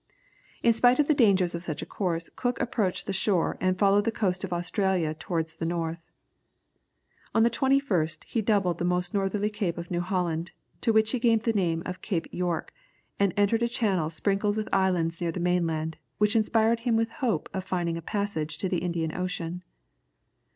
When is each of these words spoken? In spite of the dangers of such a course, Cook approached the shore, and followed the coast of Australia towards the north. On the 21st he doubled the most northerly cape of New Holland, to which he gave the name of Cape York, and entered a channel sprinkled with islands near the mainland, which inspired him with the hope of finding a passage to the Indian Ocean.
In 0.63 0.73
spite 0.73 0.97
of 0.97 1.07
the 1.07 1.13
dangers 1.13 1.53
of 1.53 1.61
such 1.61 1.83
a 1.83 1.85
course, 1.85 2.31
Cook 2.35 2.59
approached 2.59 3.05
the 3.05 3.13
shore, 3.13 3.55
and 3.61 3.77
followed 3.77 4.03
the 4.03 4.11
coast 4.11 4.43
of 4.43 4.51
Australia 4.51 5.13
towards 5.13 5.55
the 5.57 5.65
north. 5.67 5.99
On 7.35 7.43
the 7.43 7.51
21st 7.51 8.23
he 8.23 8.41
doubled 8.41 8.79
the 8.79 8.83
most 8.83 9.13
northerly 9.13 9.51
cape 9.51 9.77
of 9.77 9.91
New 9.91 10.01
Holland, 10.01 10.53
to 10.81 10.91
which 10.91 11.11
he 11.11 11.19
gave 11.19 11.43
the 11.43 11.53
name 11.53 11.83
of 11.85 12.01
Cape 12.01 12.25
York, 12.31 12.73
and 13.19 13.31
entered 13.37 13.61
a 13.61 13.67
channel 13.67 14.09
sprinkled 14.09 14.55
with 14.55 14.69
islands 14.73 15.21
near 15.21 15.31
the 15.31 15.39
mainland, 15.39 15.97
which 16.17 16.35
inspired 16.35 16.79
him 16.79 16.95
with 16.95 17.09
the 17.09 17.15
hope 17.21 17.47
of 17.53 17.63
finding 17.63 17.95
a 17.95 18.01
passage 18.01 18.57
to 18.57 18.67
the 18.67 18.79
Indian 18.79 19.15
Ocean. 19.15 19.61